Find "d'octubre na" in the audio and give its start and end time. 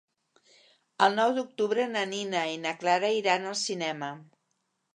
1.35-2.03